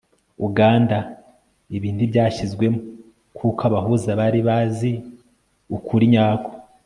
uganda. 0.47 0.97
ibi 1.75 1.89
ntibyashyizwemo 1.95 2.79
kuko 3.37 3.61
abahuza 3.69 4.09
bari 4.19 4.39
bazi 4.47 4.91
ukuri 5.75 6.05
nyako 6.13 6.51